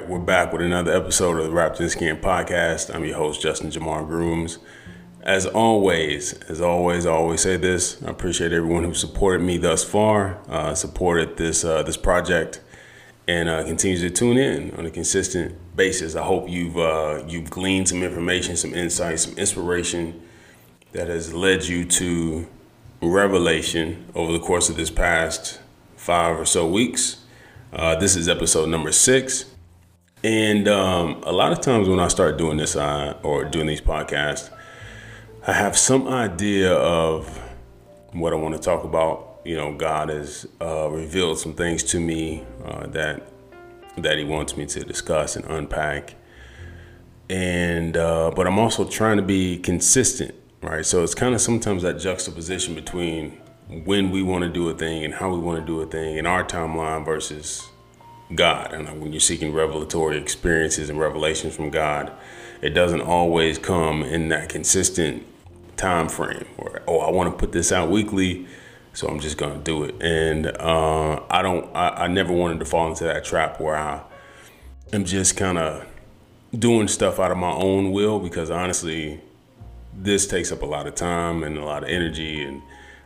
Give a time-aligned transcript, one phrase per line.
[0.00, 2.94] right, we're back with another episode of the Wrapped in Skin podcast.
[2.94, 4.58] I'm your host, Justin Jamar Grooms.
[5.22, 8.02] As always, as always, I always say this.
[8.02, 12.62] I appreciate everyone who supported me thus far, uh, supported this uh, this project,
[13.28, 16.16] and uh, continues to tune in on a consistent basis.
[16.16, 20.22] I hope you've uh, you've gleaned some information, some insight, some inspiration
[20.92, 22.48] that has led you to
[23.02, 25.60] revelation over the course of this past
[25.96, 27.18] five or so weeks.
[27.72, 29.44] Uh, this is episode number six.
[30.22, 33.80] And um, a lot of times when I start doing this uh, or doing these
[33.80, 34.50] podcasts,
[35.46, 37.38] I have some idea of
[38.12, 39.40] what I want to talk about.
[39.44, 43.22] You know, God has uh, revealed some things to me uh, that
[43.96, 46.14] that He wants me to discuss and unpack.
[47.30, 50.84] And uh, but I'm also trying to be consistent, right?
[50.84, 53.40] So it's kind of sometimes that juxtaposition between
[53.84, 56.18] when we want to do a thing and how we want to do a thing
[56.18, 57.69] in our timeline versus
[58.34, 58.72] God.
[58.72, 62.12] And when you're seeking revelatory experiences and revelations from God,
[62.62, 65.24] it doesn't always come in that consistent
[65.76, 68.46] time frame where, oh, I want to put this out weekly,
[68.92, 69.94] so I'm just going to do it.
[70.00, 74.02] And uh, I don't, I, I never wanted to fall into that trap where I
[74.92, 75.86] am just kind of
[76.56, 79.20] doing stuff out of my own will because honestly,
[79.94, 82.62] this takes up a lot of time and a lot of energy and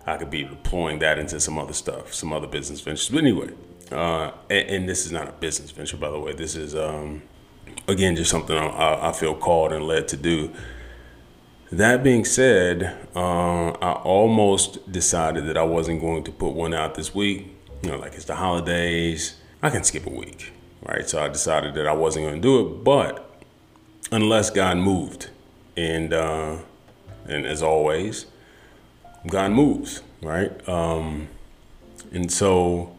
[0.07, 3.09] I could be deploying that into some other stuff, some other business ventures.
[3.09, 3.51] But anyway,
[3.91, 6.33] uh, and, and, this is not a business venture, by the way.
[6.33, 7.23] This is, um,
[7.89, 10.53] again, just something I, I, feel called and led to do.
[11.71, 16.95] That being said, uh, I almost decided that I wasn't going to put one out
[16.95, 17.49] this week.
[17.83, 21.09] You know, like it's the holidays, I can skip a week, right?
[21.09, 22.85] So I decided that I wasn't going to do it.
[22.85, 23.31] But
[24.13, 25.31] unless God moved,
[25.77, 26.59] and uh,
[27.27, 28.27] and as always,
[29.27, 30.69] God moves, right?
[30.69, 31.29] Um,
[32.13, 32.94] and so,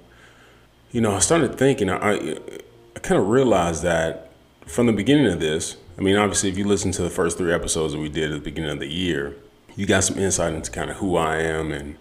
[0.96, 4.32] you know, I started thinking, I, I kind of realized that
[4.66, 7.52] from the beginning of this, I mean, obviously, if you listen to the first three
[7.52, 9.36] episodes that we did at the beginning of the year,
[9.76, 11.98] you got some insight into kind of who I am and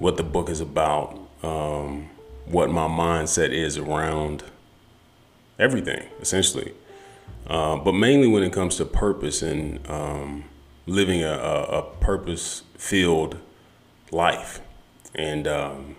[0.00, 2.10] what the book is about, um,
[2.44, 4.44] what my mindset is around
[5.58, 6.74] everything, essentially.
[7.46, 10.44] Uh, but mainly when it comes to purpose and um,
[10.84, 13.38] living a, a, a purpose filled
[14.12, 14.60] life
[15.14, 15.96] and um,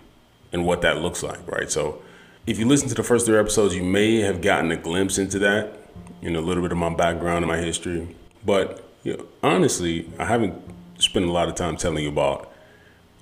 [0.52, 1.68] and what that looks like, right?
[1.68, 2.00] So
[2.46, 5.38] if you listen to the first three episodes, you may have gotten a glimpse into
[5.40, 5.78] that,
[6.20, 8.16] you know, a little bit of my background and my history.
[8.44, 10.54] But you know, honestly, I haven't
[10.98, 12.52] spent a lot of time telling you about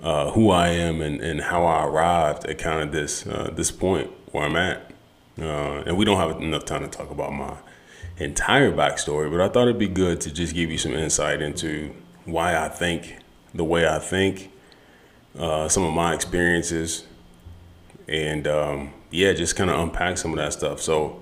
[0.03, 3.71] uh, who I am and, and how I arrived at kind of this uh, this
[3.71, 4.91] point where I'm at.
[5.39, 7.57] Uh, and we don't have enough time to talk about my
[8.19, 11.95] entire backstory, but I thought it'd be good to just give you some insight into
[12.27, 13.17] why I think
[13.55, 14.51] the way I think,
[15.39, 17.05] uh, some of my experiences,
[18.07, 20.81] and um, yeah, just kind of unpack some of that stuff.
[20.81, 21.21] So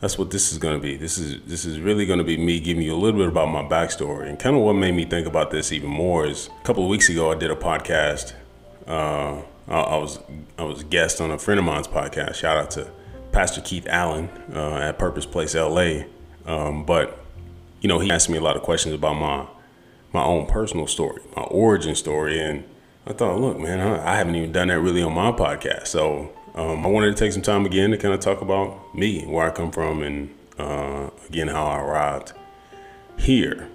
[0.00, 0.96] that's what this is going to be.
[0.96, 3.48] This is this is really going to be me giving you a little bit about
[3.48, 6.64] my backstory and kind of what made me think about this even more is a
[6.64, 8.34] couple of weeks ago I did a podcast.
[8.86, 10.18] Uh, I, I, was
[10.56, 12.36] I was guest on a friend of mine's podcast.
[12.36, 12.90] Shout out to
[13.32, 16.04] Pastor Keith Allen uh, at Purpose Place LA.
[16.46, 17.18] Um, but
[17.80, 19.46] you know, he asked me a lot of questions about my
[20.12, 22.64] my own personal story, my origin story, and
[23.06, 25.88] I thought, look, man, I, I haven't even done that really on my podcast.
[25.88, 29.24] So um, I wanted to take some time again to kind of talk about me,
[29.24, 32.32] where I come from, and uh, again how I arrived
[33.16, 33.68] here.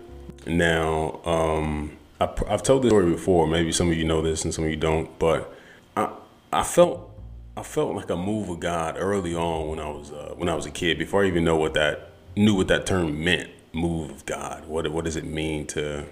[0.45, 3.47] Now, um, I, have told this story before.
[3.47, 5.17] Maybe some of you know this, and some of you don't.
[5.17, 5.53] But
[5.95, 6.09] I
[6.51, 7.09] I felt
[7.55, 10.55] I felt like a move of God early on when I was uh, when I
[10.55, 13.49] was a kid, before I even know what that knew what that term meant.
[13.71, 14.65] Move of God.
[14.67, 16.05] What what does it mean to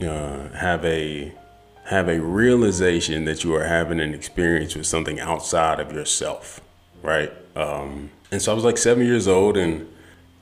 [0.00, 1.34] uh, have a
[1.84, 6.60] have a realization that you are having an experience with something outside of yourself,
[7.02, 7.32] right?
[7.54, 9.86] Um, and so I was like seven years old, and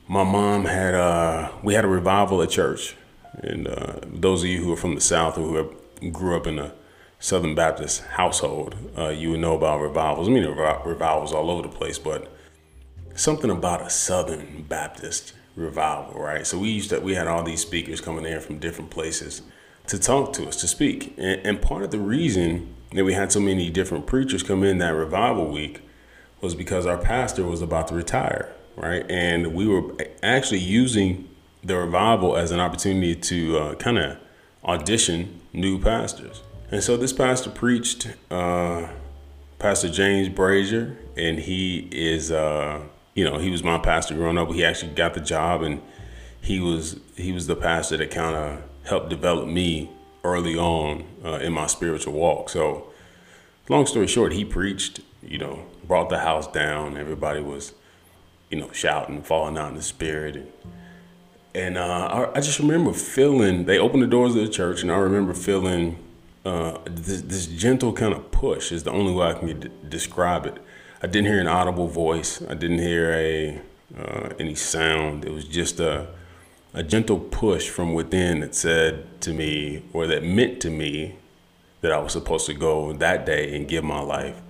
[0.07, 2.97] my mom had uh, we had a revival at church.
[3.35, 6.47] And uh, those of you who are from the South or who have, grew up
[6.47, 6.75] in a
[7.19, 10.29] Southern Baptist household, uh, you would know about revivals.
[10.29, 12.31] I mean, revivals all over the place, but
[13.15, 16.47] something about a Southern Baptist revival, right?
[16.47, 19.43] So we used to we had all these speakers coming in from different places
[19.87, 21.15] to talk to us, to speak.
[21.19, 24.79] And, and part of the reason that we had so many different preachers come in
[24.79, 25.81] that revival week
[26.41, 29.09] was because our pastor was about to retire, right?
[29.11, 31.29] And we were actually using
[31.63, 34.19] the revival as an opportunity to uh, kind of
[34.65, 36.43] audition new pastors.
[36.71, 38.89] And so this pastor preached, uh,
[39.59, 42.81] Pastor James Brazier, and he is, uh,
[43.15, 44.51] you know, he was my pastor growing up.
[44.51, 45.81] He actually got the job, and
[46.41, 49.91] he was he was the pastor that kind of helped develop me
[50.25, 52.49] early on uh, in my spiritual walk.
[52.49, 52.89] So,
[53.69, 56.97] long story short, he preached, you know, brought the house down.
[56.97, 57.75] Everybody was,
[58.51, 60.37] you know, shouting, falling out in the spirit.
[60.37, 60.53] And,
[61.55, 64.91] and uh, I, I, just remember feeling, they opened the doors of the church, and
[64.91, 65.99] I remember feeling
[66.45, 70.47] uh, this, this, gentle kind of push is the only way I can d- describe
[70.47, 70.59] it.
[71.03, 72.43] I didn't hear an audible voice.
[72.43, 73.61] I didn't hear a
[73.97, 75.25] uh, any sound.
[75.25, 76.09] It was just a
[76.75, 81.17] a gentle push from within that said to me, or that meant to me,
[81.83, 84.41] that I was supposed to go that day and give my life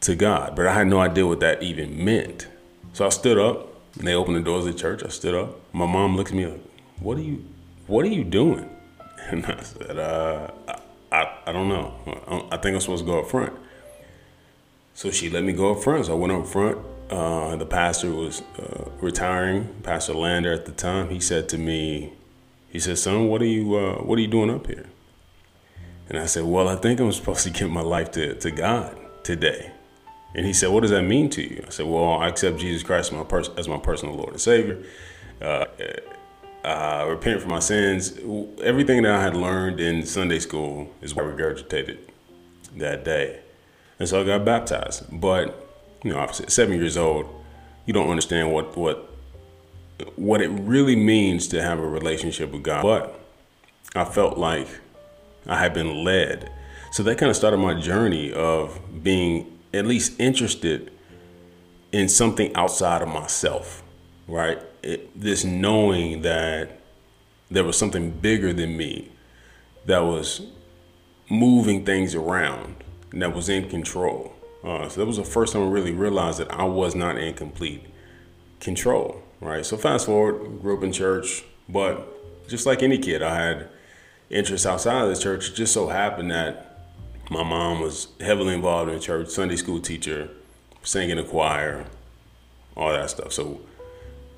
[0.00, 0.54] to God.
[0.54, 2.48] But I had no idea what that even meant.
[2.92, 3.68] So I stood up
[3.98, 5.02] and they opened the doors of the church.
[5.04, 5.58] I stood up.
[5.72, 6.60] My mom looked at me like,
[7.00, 7.44] "What are you?
[7.86, 8.68] What are you doing?"
[9.30, 10.50] And I said, uh,
[11.12, 12.48] I, I don't know.
[12.50, 13.52] I think I'm supposed to go up front."
[14.94, 16.06] So she let me go up front.
[16.06, 16.78] So I went up front.
[17.10, 21.10] Uh, the pastor was uh, retiring, Pastor Lander at the time.
[21.10, 22.12] He said to me,
[22.68, 24.86] he said, "Son, what are you uh, what are you doing up here?"
[26.08, 28.96] And I said, "Well, I think I'm supposed to give my life to, to God
[29.24, 29.72] today."
[30.36, 32.84] And he said, "What does that mean to you?" I said, "Well, I accept Jesus
[32.84, 34.84] Christ as my, pers- as my personal Lord and Savior.
[35.42, 35.64] Uh,
[36.62, 38.18] uh, repent for my sins.
[38.62, 41.98] Everything that I had learned in Sunday school is what I regurgitated
[42.76, 43.40] that day,
[43.98, 45.06] and so I got baptized.
[45.10, 45.69] But
[46.02, 47.26] you know, obviously, at seven years old,
[47.86, 49.10] you don't understand what what
[50.16, 52.82] what it really means to have a relationship with God.
[52.82, 53.20] But
[53.94, 54.68] I felt like
[55.46, 56.50] I had been led.
[56.92, 60.90] So that kind of started my journey of being at least interested
[61.92, 63.82] in something outside of myself,
[64.26, 64.58] right?
[64.82, 66.80] It, this knowing that
[67.50, 69.10] there was something bigger than me
[69.86, 70.42] that was
[71.28, 72.76] moving things around
[73.12, 74.32] and that was in control.
[74.62, 77.34] Uh, so that was the first time I really realized that I was not in
[77.34, 77.86] complete
[78.60, 79.64] control, right?
[79.64, 83.68] So fast forward, grew up in church, but just like any kid, I had
[84.28, 85.50] interests outside of the church.
[85.50, 86.66] It just so happened that
[87.30, 90.28] my mom was heavily involved in church, Sunday school teacher,
[90.82, 91.86] singing a choir,
[92.76, 93.32] all that stuff.
[93.32, 93.60] So,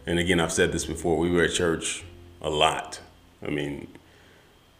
[0.06, 2.04] and again, I've said this before, we were at church
[2.40, 3.00] a lot.
[3.44, 3.88] I mean,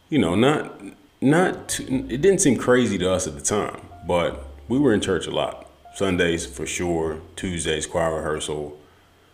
[0.09, 0.81] you know, not,
[1.21, 5.01] not, too, it didn't seem crazy to us at the time, but we were in
[5.01, 5.69] church a lot.
[5.95, 8.79] Sundays for sure, Tuesdays, choir rehearsal,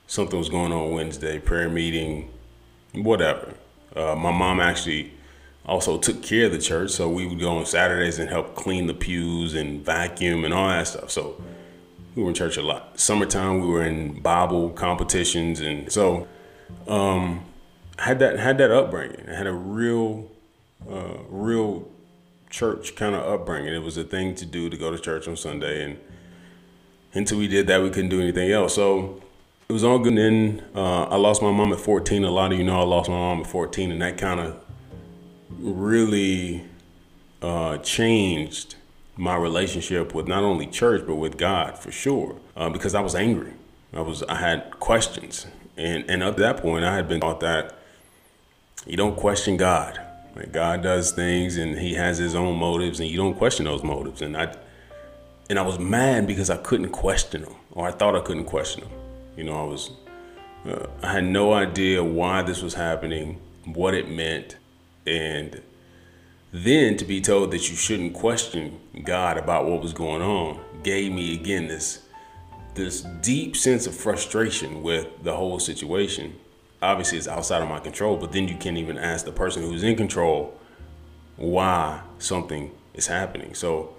[0.07, 2.31] something was going on Wednesday, prayer meeting,
[2.93, 3.55] whatever.
[3.95, 5.13] Uh, my mom actually
[5.65, 6.91] also took care of the church.
[6.91, 10.69] So we would go on Saturdays and help clean the pews and vacuum and all
[10.69, 11.11] that stuff.
[11.11, 11.41] So
[12.15, 12.99] we were in church a lot.
[12.99, 16.27] Summertime, we were in Bible competitions, and so
[16.89, 17.45] um,
[17.99, 19.29] had that had that upbringing.
[19.29, 20.29] I had a real,
[20.91, 21.89] uh, real
[22.51, 23.75] church kind of upbringing.
[23.75, 25.99] It was a thing to do to go to church on Sunday, and
[27.15, 28.75] until we did that, we couldn't do anything else.
[28.75, 29.23] So
[29.69, 30.17] it was all good.
[30.17, 32.25] And then uh, I lost my mom at 14.
[32.25, 34.57] A lot of you know I lost my mom at 14, and that kind of
[35.59, 36.65] really
[37.43, 38.77] uh, changed
[39.17, 43.15] my relationship with not only church but with God for sure uh, because I was
[43.15, 43.53] angry.
[43.93, 45.47] I was I had questions,
[45.77, 47.79] and and up to that point I had been taught that
[48.87, 49.99] you don't question God.
[50.39, 53.83] Like God does things and He has His own motives, and you don't question those
[53.83, 54.23] motives.
[54.23, 54.55] And I
[55.51, 58.85] and I was mad because I couldn't question them, or I thought I couldn't question
[58.85, 58.93] them.
[59.37, 59.91] You know, I was
[60.67, 64.57] uh, I had no idea why this was happening, what it meant
[65.09, 65.63] and
[66.53, 71.13] then to be told that you shouldn't question God about what was going on gave
[71.13, 72.05] me again this
[72.75, 76.39] this deep sense of frustration with the whole situation.
[76.81, 79.83] Obviously, it's outside of my control, but then you can't even ask the person who's
[79.83, 80.57] in control
[81.37, 83.55] why something is happening.
[83.55, 83.95] So,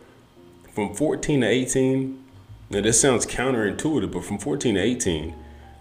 [0.73, 2.23] from 14 to 18,
[2.69, 5.35] now this sounds counterintuitive, but from 14 to 18,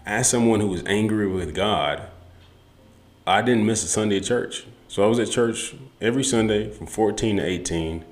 [0.05, 2.01] as someone who was angry with God,
[3.27, 4.65] I didn't miss a Sunday at church.
[4.87, 8.03] So I was at church every Sunday from 14 to 18.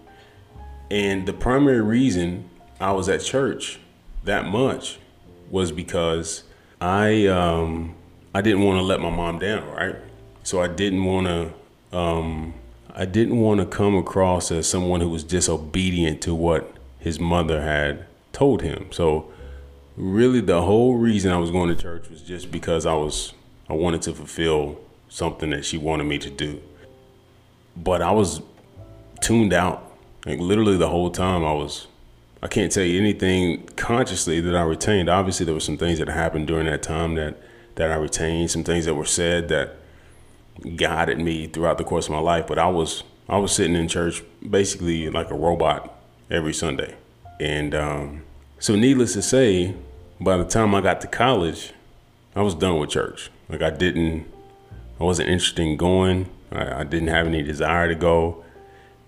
[0.92, 3.80] And the primary reason I was at church
[4.24, 5.00] that much
[5.50, 6.44] was because
[6.80, 7.96] I um,
[8.38, 9.96] I didn't want to let my mom down, right?
[10.44, 12.54] So I didn't want to um,
[12.94, 17.64] I didn't want to come across as someone who was disobedient to what his mother
[17.64, 18.92] had told him.
[18.92, 19.32] So
[19.96, 23.34] really the whole reason I was going to church was just because I was
[23.70, 26.62] I wanted to fulfill something that she wanted me to do.
[27.76, 28.44] But I was
[29.20, 29.84] tuned out.
[30.28, 31.88] Like literally the whole time I was
[32.44, 35.10] I can't tell you anything consciously that I retained.
[35.10, 37.36] Obviously there were some things that happened during that time that
[37.78, 39.78] that I retained, some things that were said that
[40.76, 43.88] guided me throughout the course of my life, but I was I was sitting in
[43.88, 45.94] church basically like a robot
[46.30, 46.96] every Sunday.
[47.40, 48.24] And um,
[48.60, 49.76] so needless to say,
[50.20, 51.74] by the time I got to college,
[52.36, 53.32] I was done with church.
[53.50, 54.26] Like I didn't
[55.00, 56.30] I wasn't interested in going.
[56.52, 58.44] I, I didn't have any desire to go.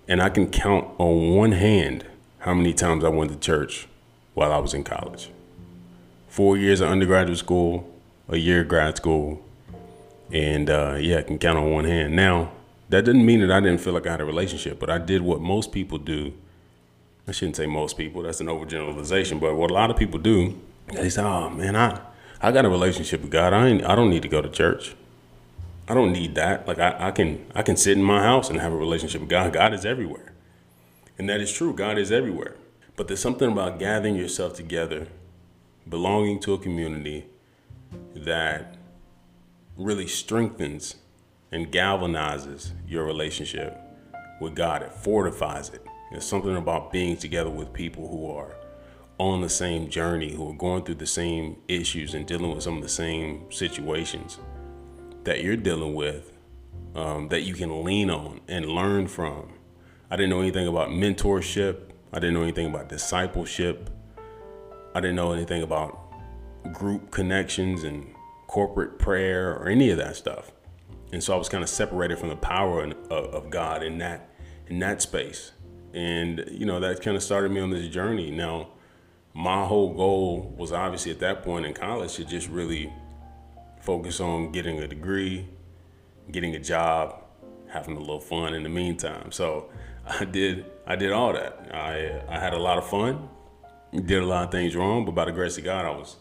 [0.08, 2.06] And I can count on one hand
[2.40, 3.88] how many times I went to church
[4.34, 5.30] while I was in college.
[6.28, 7.90] four years of undergraduate school,
[8.30, 9.44] a year grad school,
[10.32, 12.16] and uh, yeah, I can count on one hand.
[12.16, 12.52] Now,
[12.90, 15.22] that didn't mean that I didn't feel like I had a relationship, but I did
[15.22, 16.34] what most people do.
[17.28, 20.60] I shouldn't say most people, that's an overgeneralization, but what a lot of people do,
[20.92, 22.02] they say, oh man, I,
[22.42, 23.54] I got a relationship with God.
[23.54, 24.96] I, ain't, I don't need to go to church.
[25.88, 26.68] I don't need that.
[26.68, 29.30] Like I, I can I can sit in my house and have a relationship with
[29.30, 29.52] God.
[29.54, 30.34] God is everywhere.
[31.18, 31.74] And that is true.
[31.74, 32.56] God is everywhere.
[32.96, 35.08] But there's something about gathering yourself together,
[35.88, 37.26] belonging to a community
[38.26, 38.76] that
[39.78, 40.96] really strengthens
[41.52, 43.78] and galvanizes your relationship
[44.40, 44.82] with God.
[44.84, 45.86] It fortifies it.
[46.12, 48.56] There's something about being together with people who are
[49.18, 52.78] on the same journey, who are going through the same issues and dealing with some
[52.78, 54.40] of the same situations
[55.24, 56.32] that you're dealing with
[56.96, 59.54] um, that you can lean on and learn from.
[60.10, 61.92] I didn't know anything about mentorship.
[62.12, 63.90] I didn't know anything about discipleship.
[64.96, 66.09] I didn't know anything about
[66.74, 68.14] group connections and
[68.48, 70.52] corporate prayer or any of that stuff.
[71.12, 74.30] And so I was kind of separated from the power of God in that
[74.68, 75.52] in that space.
[75.94, 78.32] And you know that kind of started me on this journey.
[78.32, 78.70] Now,
[79.34, 82.92] my whole goal was obviously at that point in college to just really
[83.82, 85.48] focus on getting a degree,
[86.32, 87.24] getting a job,
[87.68, 89.32] having a little fun in the meantime.
[89.32, 89.70] So
[90.06, 91.70] I did I did all that.
[91.74, 93.30] I I had a lot of fun,
[93.94, 96.18] did a lot of things wrong, but by the grace of God, I was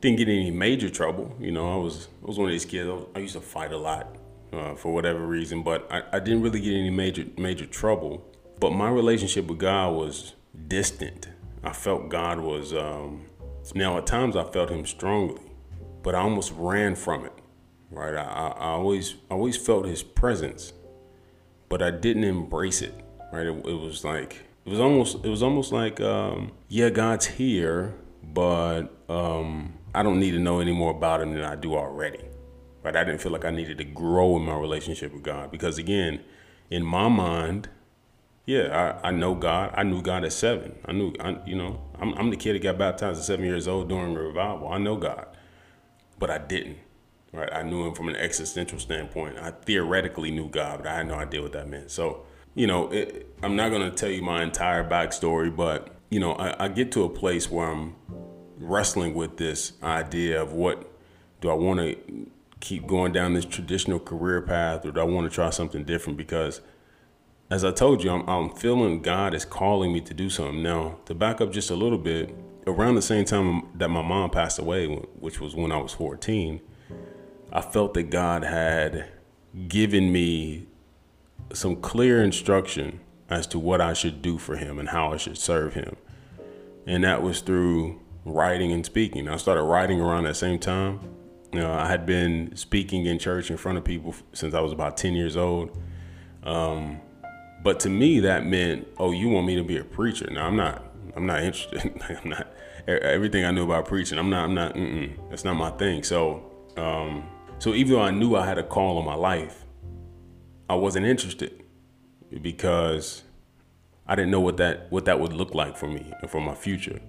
[0.00, 1.36] didn't get any major trouble.
[1.38, 2.90] You know, I was I was one of these kids.
[3.14, 4.16] I, used to fight a lot
[4.52, 8.26] uh, for whatever reason, but I, I didn't really get any major major trouble.
[8.58, 10.34] But my relationship with God was
[10.68, 11.28] distant.
[11.62, 13.26] I felt God was um,
[13.74, 15.42] now at times I felt Him strongly,
[16.02, 17.32] but I almost ran from it.
[17.90, 20.72] Right, I, I always always felt His presence,
[21.68, 22.94] but I didn't embrace it.
[23.32, 27.26] Right, it, it was like it was almost it was almost like um, yeah, God's
[27.26, 31.74] here, but um, I don't need to know any more about him than I do
[31.74, 32.20] already.
[32.82, 32.96] Right?
[32.96, 36.20] I didn't feel like I needed to grow in my relationship with God because again,
[36.70, 37.68] in my mind,
[38.46, 39.72] yeah, I, I know God.
[39.76, 40.78] I knew God at seven.
[40.86, 43.68] I knew, I, you know, I'm, I'm the kid that got baptized at seven years
[43.68, 44.68] old during the revival.
[44.68, 45.26] I know God,
[46.18, 46.78] but I didn't.
[47.32, 47.52] Right?
[47.52, 49.38] I knew Him from an existential standpoint.
[49.38, 51.90] I theoretically knew God, but I had no idea what that meant.
[51.90, 56.18] So, you know, it, I'm not going to tell you my entire backstory, but you
[56.18, 57.94] know, I, I get to a place where I'm
[58.60, 60.86] wrestling with this idea of what
[61.40, 65.28] do I want to keep going down this traditional career path or do I want
[65.28, 66.18] to try something different?
[66.18, 66.60] Because
[67.50, 70.62] as I told you, I'm, I'm feeling God is calling me to do something.
[70.62, 72.34] Now, to back up just a little bit,
[72.66, 76.60] around the same time that my mom passed away, which was when I was 14,
[77.52, 79.08] I felt that God had
[79.66, 80.66] given me
[81.52, 85.38] some clear instruction as to what I should do for Him and how I should
[85.38, 85.96] serve Him.
[86.86, 89.28] And that was through writing and speaking.
[89.28, 91.00] I started writing around that same time.
[91.52, 94.72] You know, I had been speaking in church in front of people since I was
[94.72, 95.76] about 10 years old.
[96.44, 97.00] Um,
[97.62, 100.28] but to me, that meant, oh, you want me to be a preacher?
[100.30, 100.84] Now, I'm not.
[101.16, 102.00] I'm not interested.
[102.22, 102.46] I'm not.
[102.86, 104.44] Everything I knew about preaching, I'm not.
[104.44, 104.74] I'm not.
[105.28, 106.02] that's not my thing.
[106.02, 109.64] So, um, so even though I knew I had a call on my life,
[110.68, 111.62] I wasn't interested
[112.40, 113.22] because
[114.06, 116.54] I didn't know what that what that would look like for me and for my
[116.54, 117.00] future.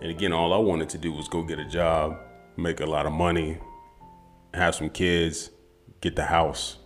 [0.00, 2.18] And again, all I wanted to do was go get a job,
[2.56, 3.58] make a lot of money,
[4.54, 5.50] have some kids,
[6.00, 6.78] get the house,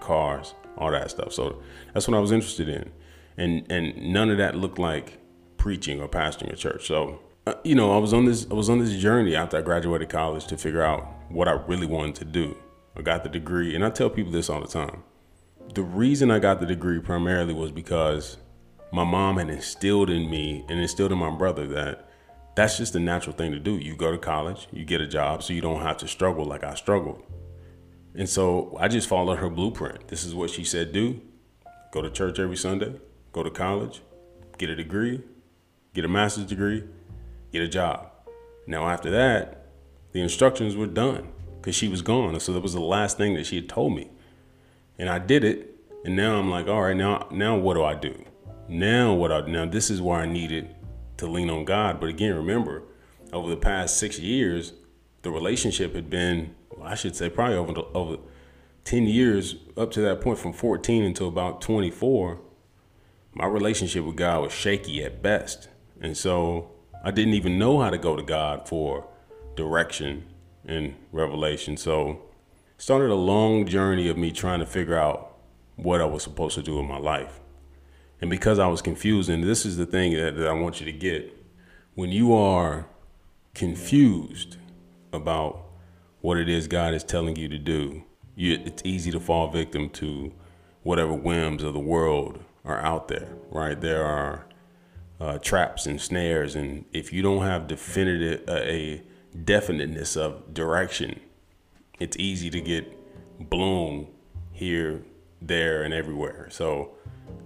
[0.00, 1.32] cars, all that stuff.
[1.32, 2.90] So that's what I was interested in.
[3.36, 5.18] And and none of that looked like
[5.56, 6.86] preaching or pastoring a church.
[6.86, 9.62] So uh, you know, I was on this I was on this journey after I
[9.62, 12.56] graduated college to figure out what I really wanted to do.
[12.96, 15.02] I got the degree, and I tell people this all the time.
[15.74, 18.38] The reason I got the degree primarily was because
[18.92, 22.07] my mom had instilled in me and instilled in my brother that
[22.58, 23.76] that's just the natural thing to do.
[23.76, 26.64] You go to college, you get a job, so you don't have to struggle like
[26.64, 27.22] I struggled.
[28.16, 30.08] And so I just followed her blueprint.
[30.08, 31.20] This is what she said do
[31.92, 32.96] go to church every Sunday,
[33.30, 34.02] go to college,
[34.58, 35.22] get a degree,
[35.94, 36.82] get a master's degree,
[37.52, 38.10] get a job.
[38.66, 39.66] Now, after that,
[40.10, 41.28] the instructions were done
[41.60, 42.38] because she was gone.
[42.40, 44.10] So that was the last thing that she had told me.
[44.98, 45.76] And I did it.
[46.04, 48.24] And now I'm like, all right, now, now what do I do?
[48.68, 50.74] Now what I now this is where I needed
[51.18, 52.00] to lean on God.
[52.00, 52.82] But again, remember,
[53.32, 54.72] over the past six years,
[55.22, 58.16] the relationship had been, well, I should say, probably over the, over
[58.84, 62.40] ten years up to that point, from fourteen until about twenty four.
[63.34, 65.68] My relationship with God was shaky at best,
[66.00, 66.70] and so
[67.04, 69.06] I didn't even know how to go to God for
[69.54, 70.24] direction
[70.64, 71.76] and revelation.
[71.76, 72.22] So
[72.78, 75.36] started a long journey of me trying to figure out
[75.76, 77.40] what I was supposed to do in my life.
[78.20, 80.86] And because I was confused, and this is the thing that, that I want you
[80.86, 81.34] to get
[81.94, 82.86] when you are
[83.54, 84.56] confused
[85.12, 85.64] about
[86.20, 88.04] what it is God is telling you to do,
[88.36, 90.32] you, it's easy to fall victim to
[90.84, 93.80] whatever whims of the world are out there, right?
[93.80, 94.46] There are
[95.20, 99.02] uh, traps and snares, and if you don't have definitive uh, a
[99.44, 101.18] definiteness of direction,
[101.98, 102.96] it's easy to get
[103.50, 104.06] blown
[104.52, 105.02] here,
[105.42, 106.48] there, and everywhere.
[106.50, 106.92] So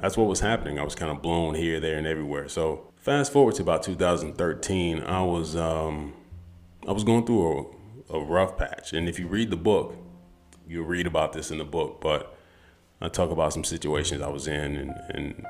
[0.01, 0.79] that's what was happening.
[0.79, 2.49] I was kind of blown here, there, and everywhere.
[2.49, 6.15] So fast forward to about 2013, I was um,
[6.87, 7.77] I was going through
[8.11, 9.97] a, a rough patch, and if you read the book,
[10.67, 12.01] you'll read about this in the book.
[12.01, 12.37] But
[13.01, 15.47] I talk about some situations I was in, and, and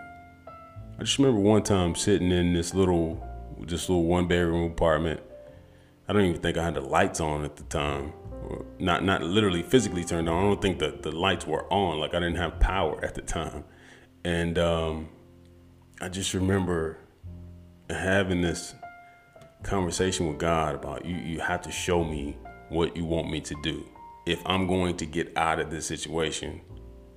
[0.99, 3.27] I just remember one time sitting in this little,
[3.61, 5.21] this little one bedroom apartment.
[6.09, 8.13] I don't even think I had the lights on at the time.
[8.79, 10.37] Not not literally physically turned on.
[10.37, 11.99] I don't think that the lights were on.
[11.99, 13.65] Like I didn't have power at the time.
[14.25, 15.09] And um,
[16.01, 16.99] I just remember
[17.91, 18.75] having this
[19.63, 21.17] conversation with God about you.
[21.17, 22.37] You have to show me
[22.69, 23.85] what you want me to do.
[24.27, 26.61] If I'm going to get out of this situation,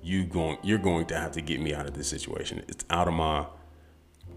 [0.02, 2.64] you going you're going to have to get me out of this situation.
[2.68, 3.46] It's out of my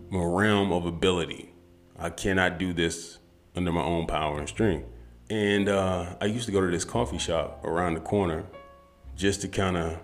[0.09, 1.53] my realm of ability.
[1.97, 3.19] I cannot do this
[3.55, 4.87] under my own power and strength.
[5.29, 8.45] And uh, I used to go to this coffee shop around the corner
[9.15, 9.99] just to kind of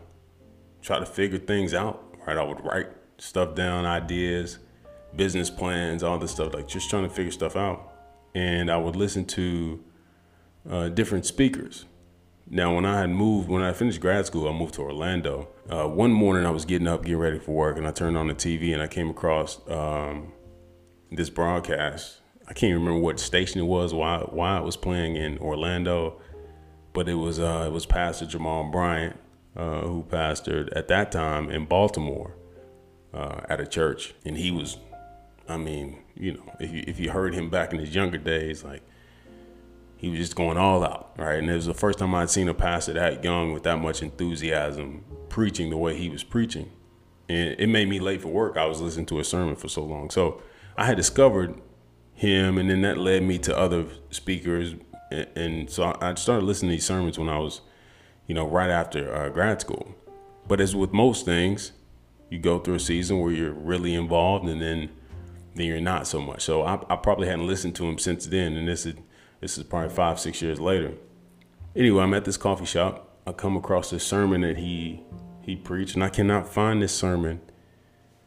[0.82, 2.04] try to figure things out.
[2.26, 4.60] Right, I would write stuff down, ideas,
[5.16, 7.94] business plans, all this stuff, like just trying to figure stuff out.
[8.34, 9.84] And I would listen to
[10.70, 11.86] uh, different speakers.
[12.48, 15.48] Now, when I had moved, when I finished grad school, I moved to Orlando.
[15.70, 18.28] Uh, one morning, I was getting up, getting ready for work, and I turned on
[18.28, 20.32] the TV and I came across um,
[21.12, 22.20] this broadcast.
[22.48, 26.22] I can't remember what station it was, why why it was playing in Orlando,
[26.94, 29.16] but it was uh, it was Pastor Jamal Bryant,
[29.56, 32.36] uh, who pastored at that time in Baltimore
[33.14, 34.78] uh, at a church, and he was,
[35.48, 38.64] I mean, you know, if you if you heard him back in his younger days,
[38.64, 38.82] like
[39.98, 41.40] he was just going all out, right?
[41.40, 44.02] And it was the first time I'd seen a pastor that young with that much
[44.02, 46.72] enthusiasm preaching the way he was preaching.
[47.28, 48.58] And it made me late for work.
[48.58, 50.10] I was listening to a sermon for so long.
[50.10, 50.42] So
[50.78, 51.60] I had discovered
[52.14, 54.76] him, and then that led me to other speakers.
[55.12, 57.62] And, so I started listening to these sermons when I was,
[58.28, 59.96] you know, right after uh, grad school.
[60.48, 61.72] But as with most things,
[62.30, 64.90] you go through a season where you're really involved, and then
[65.56, 66.44] then you're not so much.
[66.44, 68.96] So I, I probably hadn't listened to him since then, and this is
[69.42, 70.94] this is probably five, six years later.
[71.76, 73.20] Anyway, I'm at this coffee shop.
[73.28, 75.02] I come across this sermon that he
[75.42, 77.42] he preached, and I cannot find this sermon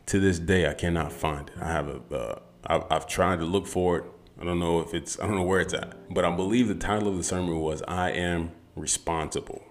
[0.06, 0.68] to this day.
[0.68, 1.54] I cannot find it.
[1.60, 4.04] I have a uh, I've, I've tried to look for it.
[4.40, 6.74] I don't know if it's I don't know where it's at, but I believe the
[6.74, 9.62] title of the sermon was "I Am Responsible,"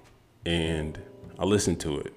[0.47, 0.97] and
[1.37, 2.13] I listened to it.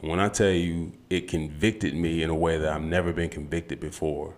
[0.00, 3.28] And when I tell you, it convicted me in a way that I've never been
[3.28, 4.34] convicted before,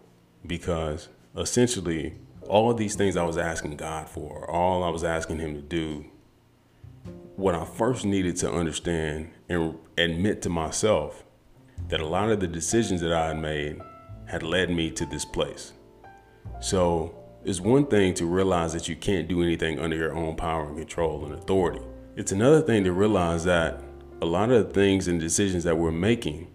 [0.46, 5.38] because essentially all of these things I was asking God for, all I was asking
[5.38, 6.04] Him to do,
[7.36, 11.24] what I first needed to understand and admit to myself
[11.88, 13.80] that a lot of the decisions that I had made
[14.26, 15.72] had led me to this place.
[16.60, 20.66] So it's one thing to realize that you can't do anything under your own power
[20.66, 21.80] and control and authority.
[22.16, 23.83] It's another thing to realize that
[24.22, 26.46] a lot of the things and decisions that we're making,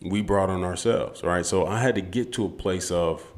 [0.00, 1.44] we brought on ourselves, right?
[1.44, 3.32] So I had to get to a place of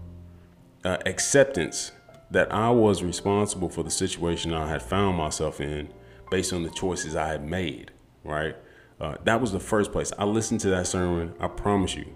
[0.84, 1.92] uh, acceptance
[2.30, 5.88] that I was responsible for the situation I had found myself in
[6.30, 7.90] based on the choices I had made,
[8.22, 8.54] right?
[9.00, 10.12] Uh, that was the first place.
[10.18, 12.12] I listened to that sermon, I promise you.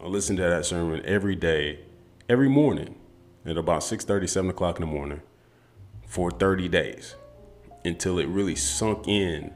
[0.00, 1.80] I listened to that sermon every day,
[2.26, 2.94] every morning
[3.44, 5.20] at about 6 30, 7 o'clock in the morning
[6.06, 7.16] for 30 days
[7.84, 9.52] until it really sunk in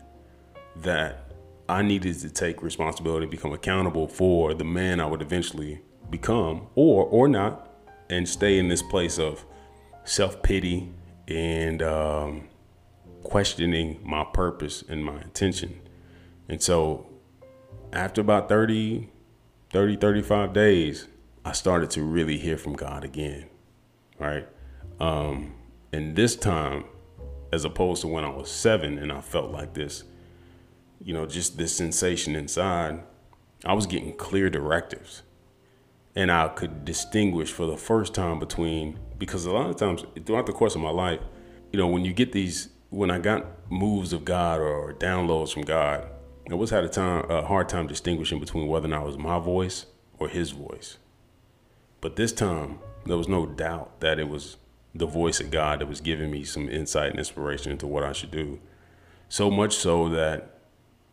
[0.76, 1.32] that
[1.68, 5.80] I needed to take responsibility and become accountable for the man I would eventually
[6.10, 7.70] become or or not
[8.10, 9.44] and stay in this place of
[10.04, 10.90] self pity
[11.28, 12.48] and um,
[13.22, 15.80] questioning my purpose and my intention.
[16.48, 17.06] And so,
[17.92, 19.08] after about 30,
[19.72, 21.08] 30, 35 days,
[21.44, 23.48] I started to really hear from God again,
[24.18, 24.46] right?
[25.00, 25.54] Um,
[25.92, 26.84] and this time,
[27.52, 30.04] as opposed to when I was seven and I felt like this,
[31.04, 33.02] you know, just this sensation inside,
[33.64, 35.22] I was getting clear directives
[36.16, 40.46] and I could distinguish for the first time between because a lot of times throughout
[40.46, 41.20] the course of my life,
[41.72, 45.62] you know, when you get these when I got moves of God or downloads from
[45.62, 46.06] God,
[46.48, 49.18] I always had a time a hard time distinguishing between whether or not it was
[49.18, 49.86] my voice
[50.18, 50.98] or his voice.
[52.00, 54.56] But this time there was no doubt that it was
[54.94, 58.12] the voice of God that was giving me some insight and inspiration into what I
[58.12, 58.60] should do.
[59.28, 60.58] So much so that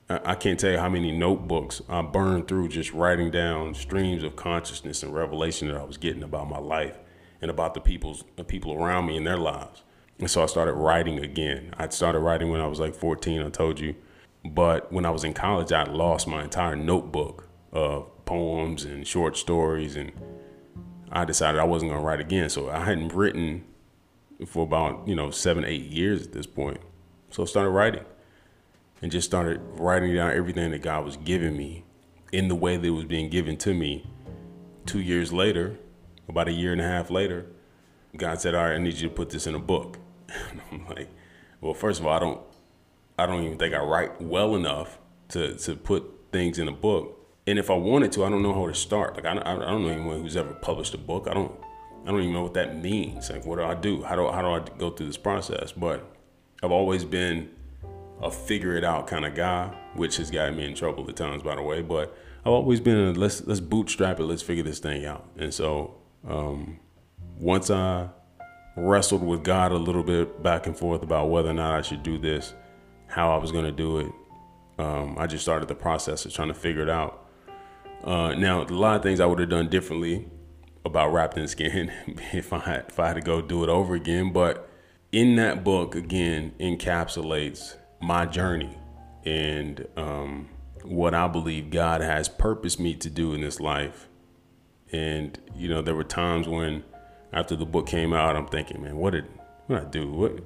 [0.10, 4.36] I can't tell you how many notebooks I burned through just writing down streams of
[4.36, 6.98] consciousness and revelation that I was getting about my life
[7.42, 9.84] and about the people's the people around me and their lives.
[10.18, 11.74] And so I started writing again.
[11.78, 13.96] I started writing when I was like 14, I told you.
[14.44, 19.38] But when I was in college, I lost my entire notebook of poems and short
[19.38, 20.12] stories and
[21.12, 22.50] I decided I wasn't going to write again.
[22.50, 23.66] So I hadn't written
[24.46, 26.80] for about, you know, 7 8 years at this point.
[27.32, 28.06] So I started writing
[29.02, 31.84] and just started writing down everything that God was giving me
[32.32, 34.08] in the way that it was being given to me.
[34.86, 35.78] Two years later,
[36.28, 37.48] about a year and a half later,
[38.16, 39.98] God said, "All right, I need you to put this in a book."
[40.52, 41.10] And I'm like,
[41.62, 42.42] "Well, first of all, I don't,
[43.18, 47.19] I don't even think I write well enough to to put things in a book.
[47.50, 49.16] And if I wanted to, I don't know how to start.
[49.16, 51.28] Like, I, I don't know anyone who's ever published a book.
[51.28, 51.52] I don't,
[52.06, 53.32] I don't even know what that means.
[53.32, 54.04] Like, what do I do?
[54.04, 55.72] How do how do I go through this process?
[55.72, 56.06] But
[56.62, 57.50] I've always been
[58.22, 61.42] a figure it out kind of guy, which has gotten me in trouble at times,
[61.42, 61.82] by the way.
[61.82, 65.28] But I've always been a let's let's bootstrap it, let's figure this thing out.
[65.36, 65.96] And so
[66.28, 66.80] um,
[67.40, 68.10] once I
[68.78, 72.04] wrestled with God a little bit back and forth about whether or not I should
[72.04, 72.54] do this,
[73.08, 74.12] how I was going to do it,
[74.78, 77.26] um, I just started the process of trying to figure it out.
[78.04, 80.28] Uh, now, a lot of things I would have done differently
[80.86, 81.92] about Wrapped in Skin
[82.34, 84.70] if I had, if I had to go do it over again, but
[85.12, 88.78] in that book again encapsulates my journey
[89.26, 90.50] and um,
[90.84, 94.08] what I believe God has purposed me to do in this life.
[94.92, 96.84] And you know, there were times when
[97.34, 99.26] after the book came out, I'm thinking, man, what did
[99.68, 100.12] what did I do?
[100.12, 100.40] What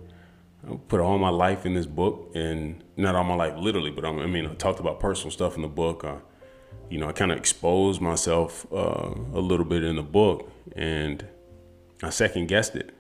[0.70, 4.06] I put all my life in this book, and not all my life literally, but
[4.06, 6.04] I mean, I talked about personal stuff in the book.
[6.04, 6.16] Uh,
[6.90, 11.26] you know, I kind of exposed myself uh, a little bit in the book, and
[12.02, 12.94] I second guessed it.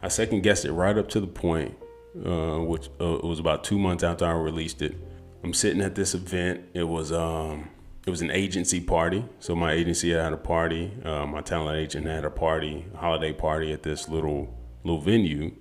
[0.00, 1.76] I second guessed it right up to the point
[2.24, 4.96] uh, which uh, it was about two months after I released it.
[5.44, 6.64] I'm sitting at this event.
[6.74, 7.68] It was um,
[8.06, 9.24] it was an agency party.
[9.40, 10.92] So my agency had a party.
[11.04, 15.52] Uh, my talent agent had a party, a holiday party at this little little venue.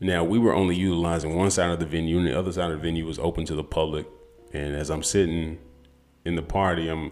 [0.00, 2.78] Now we were only utilizing one side of the venue, and the other side of
[2.78, 4.06] the venue was open to the public.
[4.52, 5.58] And as I'm sitting
[6.28, 7.10] in the party, I'm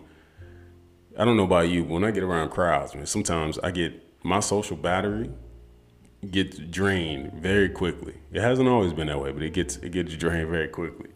[1.19, 3.93] I don't know about you, but when I get around crowds, man, sometimes I get
[4.23, 5.31] my social battery
[6.31, 8.15] gets drained very quickly.
[8.33, 11.11] It hasn't always been that way, but it gets it gets drained very quickly.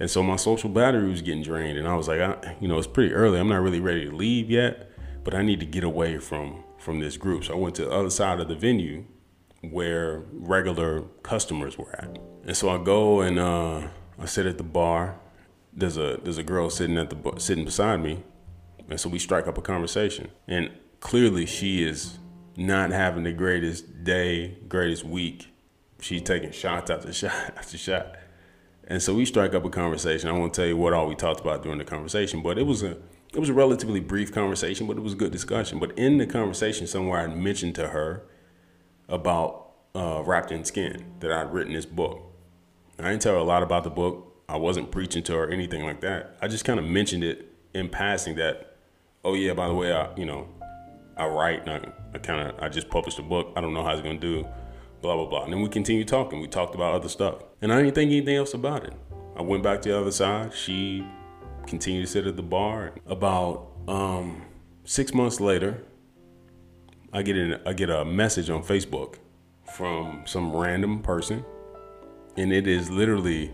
[0.00, 2.78] And so my social battery was getting drained, and I was like, I, you know,
[2.78, 3.38] it's pretty early.
[3.38, 4.90] I'm not really ready to leave yet,
[5.24, 7.44] but I need to get away from from this group.
[7.44, 9.04] So I went to the other side of the venue
[9.60, 12.18] where regular customers were at.
[12.46, 13.88] And so I go and uh,
[14.18, 15.18] I sit at the bar.
[15.72, 18.22] There's a there's a girl sitting at the sitting beside me,
[18.88, 20.30] and so we strike up a conversation.
[20.46, 22.18] And clearly, she is
[22.56, 25.48] not having the greatest day, greatest week.
[26.00, 28.16] She's taking shots after shot after shot.
[28.90, 30.30] And so we strike up a conversation.
[30.30, 32.82] I won't tell you what all we talked about during the conversation, but it was
[32.82, 32.96] a
[33.34, 35.78] it was a relatively brief conversation, but it was a good discussion.
[35.78, 38.22] But in the conversation, somewhere I mentioned to her
[39.08, 42.22] about uh, Wrapped in Skin that I'd written this book.
[42.98, 44.27] I didn't tell her a lot about the book.
[44.50, 46.36] I wasn't preaching to her or anything like that.
[46.40, 48.76] I just kind of mentioned it in passing that,
[49.22, 50.48] oh yeah, by the way, I you know
[51.18, 53.52] I write and I, I kind of I just published a book.
[53.56, 54.46] I don't know how it's gonna do,
[55.02, 55.44] blah blah blah.
[55.44, 56.40] And then we continued talking.
[56.40, 58.94] We talked about other stuff, and I didn't think anything else about it.
[59.36, 60.54] I went back to the other side.
[60.54, 61.06] She
[61.66, 62.94] continued to sit at the bar.
[63.06, 64.42] About um,
[64.84, 65.84] six months later,
[67.12, 69.16] I get in, I get a message on Facebook
[69.76, 71.44] from some random person,
[72.38, 73.52] and it is literally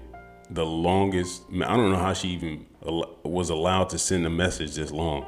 [0.50, 1.42] the longest.
[1.52, 2.66] I don't know how she even
[3.22, 5.26] was allowed to send a message this long.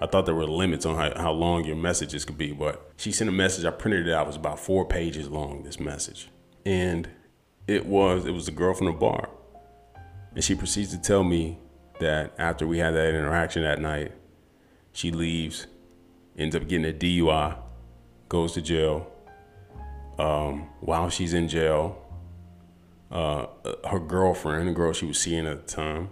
[0.00, 3.12] I thought there were limits on how, how long your messages could be, but she
[3.12, 3.64] sent a message.
[3.64, 4.24] I printed it out.
[4.24, 6.28] It was about four pages long, this message.
[6.66, 7.08] And
[7.66, 9.28] it was, it was a girl from the bar.
[10.34, 11.58] And she proceeds to tell me
[12.00, 14.12] that after we had that interaction that night,
[14.92, 15.66] she leaves,
[16.36, 17.56] ends up getting a DUI,
[18.28, 19.10] goes to jail.
[20.18, 22.03] Um, while she's in jail,
[23.14, 23.46] uh,
[23.88, 26.10] her girlfriend, the girl she was seeing at the time,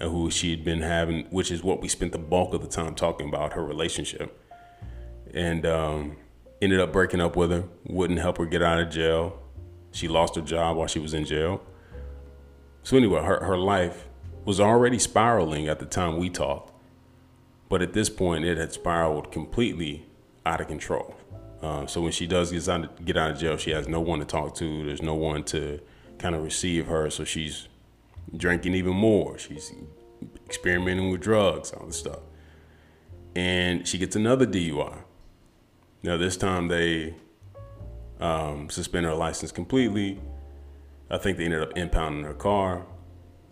[0.00, 2.94] who she had been having, which is what we spent the bulk of the time
[2.94, 4.34] talking about her relationship.
[5.34, 6.16] And um,
[6.62, 9.38] ended up breaking up with her, wouldn't help her get out of jail.
[9.92, 11.60] She lost her job while she was in jail.
[12.82, 14.06] So, anyway, her, her life
[14.46, 16.72] was already spiraling at the time we talked.
[17.68, 20.06] But at this point, it had spiraled completely
[20.46, 21.14] out of control.
[21.60, 24.20] Uh, so when she does get out, get out of jail, she has no one
[24.20, 24.86] to talk to.
[24.86, 25.80] There's no one to
[26.18, 27.10] kind of receive her.
[27.10, 27.68] So she's
[28.36, 29.38] drinking even more.
[29.38, 29.72] She's
[30.46, 32.20] experimenting with drugs, all this stuff.
[33.34, 34.98] And she gets another DUI.
[36.02, 37.14] Now, this time they
[38.20, 40.20] um, suspend her license completely.
[41.10, 42.86] I think they ended up impounding her car.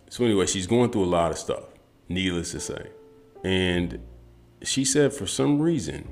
[0.09, 1.63] So, anyway, she's going through a lot of stuff,
[2.07, 2.87] needless to say.
[3.43, 3.99] And
[4.63, 6.07] she said for some reason,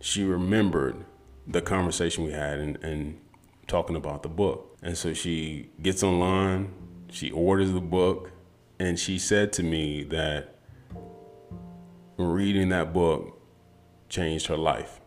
[0.00, 1.04] she remembered
[1.46, 3.20] the conversation we had and, and
[3.68, 4.76] talking about the book.
[4.82, 6.72] And so she gets online,
[7.10, 8.32] she orders the book,
[8.80, 10.56] and she said to me that
[12.16, 13.40] reading that book
[14.08, 15.00] changed her life.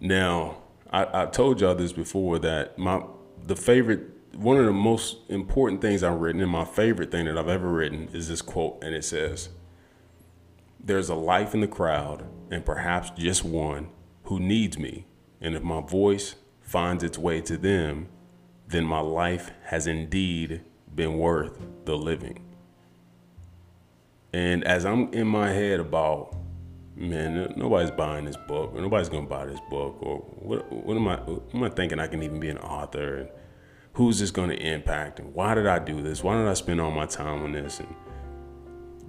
[0.00, 0.58] Now,
[0.90, 3.02] I, I told y'all this before that my
[3.46, 7.38] the favorite one of the most important things I've written and my favorite thing that
[7.38, 9.48] I've ever written is this quote, and it says,
[10.80, 13.88] There's a life in the crowd, and perhaps just one,
[14.24, 15.06] who needs me.
[15.40, 18.08] And if my voice finds its way to them,
[18.66, 20.62] then my life has indeed
[20.94, 22.42] been worth the living.
[24.32, 26.34] And as I'm in my head about,
[26.96, 31.06] man, nobody's buying this book, or nobody's gonna buy this book, or what, what am
[31.06, 33.16] I, what am I thinking I can even be an author?
[33.16, 33.28] And
[33.92, 35.20] who's this gonna impact?
[35.20, 36.24] And why did I do this?
[36.24, 37.80] Why did I spend all my time on this?
[37.80, 37.94] And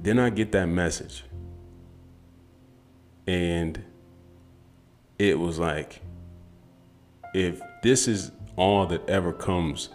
[0.02, 1.24] then I get that message.
[3.26, 3.84] And
[5.18, 6.02] it was like,
[7.36, 9.90] if this is all that ever comes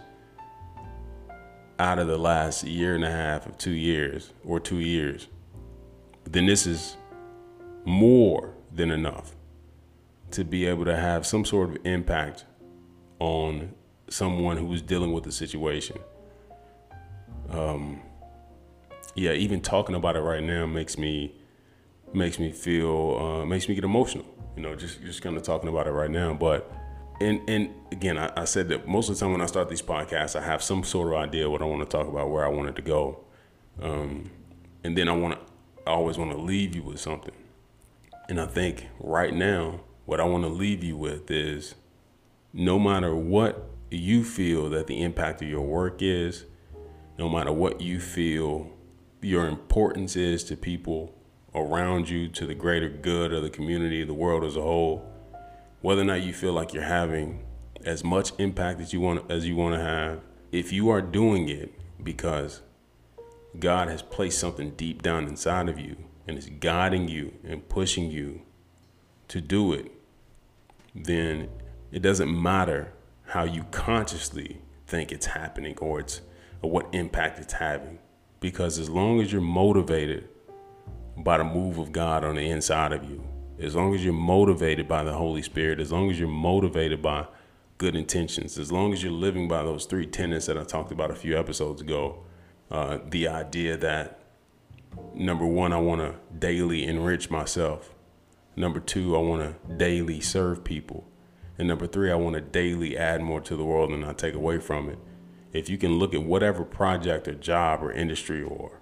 [1.79, 5.27] out of the last year and a half of two years or two years,
[6.23, 6.97] then this is
[7.83, 9.35] more than enough
[10.29, 12.45] to be able to have some sort of impact
[13.17, 13.73] on
[14.07, 15.97] someone who's dealing with the situation.
[17.49, 18.01] Um,
[19.15, 21.33] yeah, even talking about it right now makes me
[22.13, 24.25] makes me feel uh, makes me get emotional.
[24.55, 26.71] You know, just just kind of talking about it right now, but
[27.21, 29.81] and and again, I, I, said that most of the time when I start these
[29.81, 32.49] podcasts, I have some sort of idea what I want to talk about, where I
[32.49, 33.23] want it to go,
[33.81, 34.31] um,
[34.83, 35.39] and then I want to,
[35.87, 37.33] I always want to leave you with something.
[38.27, 41.75] And I think right now, what I want to leave you with is,
[42.53, 46.45] no matter what you feel that the impact of your work is,
[47.19, 48.71] no matter what you feel
[49.21, 51.13] your importance is to people
[51.53, 55.10] around you, to the greater good of the community, the world as a whole
[55.81, 57.43] whether or not you feel like you're having
[57.85, 61.49] as much impact as you want as you want to have, if you are doing
[61.49, 62.61] it because
[63.57, 65.95] God has placed something deep down inside of you
[66.27, 68.41] and is guiding you and pushing you
[69.27, 69.91] to do it,
[70.93, 71.49] then
[71.91, 72.93] it doesn't matter
[73.25, 76.21] how you consciously think it's happening or it's
[76.61, 77.99] or what impact it's having.
[78.39, 80.27] Because as long as you're motivated
[81.17, 83.23] by the move of God on the inside of you,
[83.61, 87.27] as long as you're motivated by the Holy Spirit, as long as you're motivated by
[87.77, 91.11] good intentions, as long as you're living by those three tenets that I talked about
[91.11, 92.23] a few episodes ago,
[92.71, 94.19] uh, the idea that
[95.13, 97.93] number one, I want to daily enrich myself.
[98.55, 101.05] Number two, I want to daily serve people.
[101.57, 104.33] And number three, I want to daily add more to the world and not take
[104.33, 104.97] away from it.
[105.53, 108.81] If you can look at whatever project or job or industry or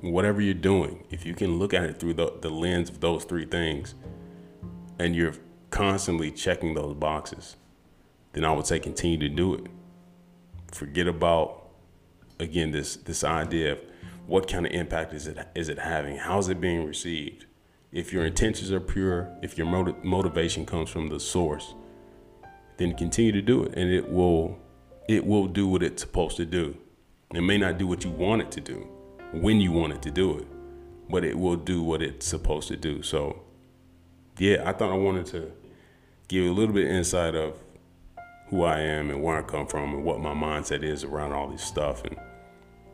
[0.00, 3.24] whatever you're doing, if you can look at it through the, the lens of those
[3.24, 3.94] three things
[4.98, 5.34] and you're
[5.70, 7.56] constantly checking those boxes,
[8.32, 9.66] then I would say continue to do it.
[10.72, 11.68] Forget about
[12.38, 13.82] again this this idea of
[14.26, 16.16] what kind of impact is it is it having?
[16.16, 17.46] How's it being received?
[17.92, 21.74] If your intentions are pure, if your motiv- motivation comes from the source,
[22.76, 24.58] then continue to do it, and it will
[25.08, 26.76] it will do what it's supposed to do.
[27.34, 28.88] It may not do what you want it to do,
[29.32, 30.46] when you want it to do it,
[31.08, 33.02] but it will do what it's supposed to do.
[33.02, 33.42] So,
[34.38, 35.52] yeah, I thought I wanted to
[36.28, 37.56] give a little bit of insight of
[38.48, 41.48] who I am and where I come from and what my mindset is around all
[41.48, 42.16] this stuff and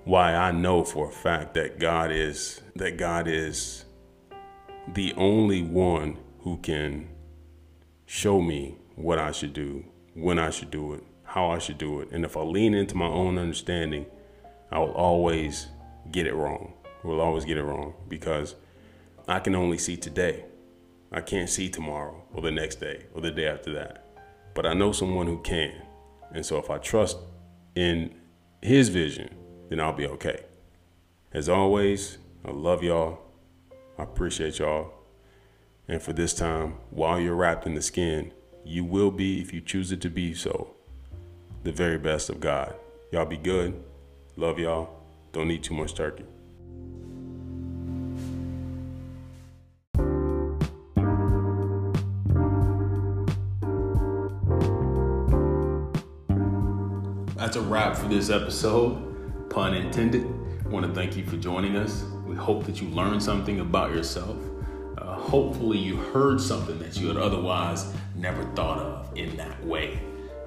[0.04, 3.84] why I know for a fact that God is that God is
[4.92, 7.08] the only one who can
[8.04, 12.00] show me what I should do, when I should do it, how I should do
[12.00, 12.08] it.
[12.12, 14.06] And if I lean into my own understanding,
[14.70, 15.68] I will always
[16.10, 16.72] get it wrong.
[17.02, 18.54] We'll always get it wrong because
[19.28, 20.44] I can only see today.
[21.12, 24.04] I can't see tomorrow or the next day or the day after that.
[24.54, 25.74] But I know someone who can.
[26.32, 27.18] And so if I trust
[27.74, 28.14] in
[28.62, 29.34] his vision,
[29.68, 30.44] then I'll be okay.
[31.32, 33.18] As always, I love y'all.
[33.98, 34.92] I appreciate y'all.
[35.88, 38.32] And for this time, while you're wrapped in the skin,
[38.64, 40.74] you will be, if you choose it to be so,
[41.62, 42.74] the very best of God.
[43.12, 43.82] Y'all be good.
[44.36, 44.95] Love y'all.
[45.36, 46.24] Don't eat too much turkey.
[57.36, 60.24] That's a wrap for this episode, pun intended.
[60.64, 62.04] I want to thank you for joining us.
[62.26, 64.38] We hope that you learned something about yourself.
[64.96, 70.00] Uh, hopefully, you heard something that you had otherwise never thought of in that way.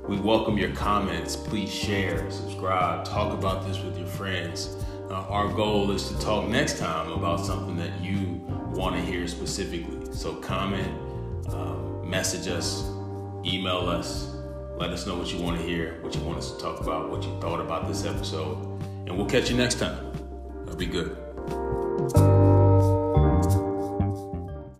[0.09, 1.35] We welcome your comments.
[1.35, 4.75] Please share, subscribe, talk about this with your friends.
[5.07, 8.41] Uh, our goal is to talk next time about something that you
[8.71, 10.11] want to hear specifically.
[10.11, 10.91] So comment,
[11.49, 12.89] Um, message us,
[13.45, 14.35] email us,
[14.77, 17.11] let us know what you want to hear, what you want us to talk about,
[17.11, 18.57] what you thought about this episode,
[19.05, 20.11] and we'll catch you next time.
[20.63, 21.28] It'll be good.